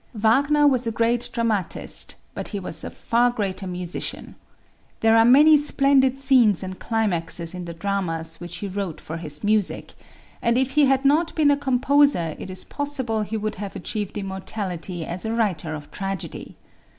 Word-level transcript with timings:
Wagner 0.15 0.65
was 0.65 0.87
a 0.87 0.91
great 0.91 1.29
dramatist, 1.31 2.15
but 2.33 2.47
he 2.47 2.59
was 2.59 2.83
a 2.83 2.89
far 2.89 3.29
greater 3.29 3.67
musician. 3.67 4.33
There 5.01 5.15
are 5.15 5.23
many 5.23 5.57
splendid 5.57 6.17
scenes 6.17 6.63
and 6.63 6.79
climaxes 6.79 7.53
in 7.53 7.65
the 7.65 7.75
dramas 7.75 8.37
which 8.37 8.57
he 8.57 8.67
wrote 8.67 8.99
for 8.99 9.17
his 9.17 9.43
music, 9.43 9.93
and 10.41 10.57
if 10.57 10.71
he 10.71 10.87
had 10.87 11.05
not 11.05 11.35
been 11.35 11.51
a 11.51 11.55
composer 11.55 12.35
it 12.39 12.49
is 12.49 12.63
possible 12.63 13.21
he 13.21 13.37
would 13.37 13.57
have 13.61 13.75
achieved 13.75 14.17
immortality 14.17 15.05
as 15.05 15.23
a 15.23 15.33
writer 15.33 15.75
of 15.75 15.91
tragedy. 15.91 16.55